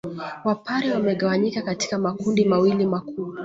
Wapare 0.43 0.91
wamegawanyika 0.91 1.61
katika 1.61 1.97
makundi 1.99 2.45
mawili 2.45 2.85
makubwa 2.85 3.39